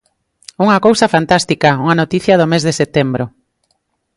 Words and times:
¡Unha 0.65 0.81
cousa 0.85 1.11
fantástica!, 1.15 1.69
¡unha 1.83 1.99
noticia 2.01 2.37
do 2.39 2.49
mes 2.51 2.63
de 2.67 2.73
setembro! 2.81 3.25